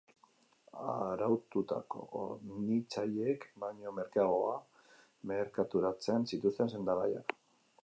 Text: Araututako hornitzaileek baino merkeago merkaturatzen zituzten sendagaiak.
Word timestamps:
Araututako 0.93 1.99
hornitzaileek 2.21 3.45
baino 3.65 3.93
merkeago 3.99 4.57
merkaturatzen 5.33 6.29
zituzten 6.35 6.75
sendagaiak. 6.77 7.39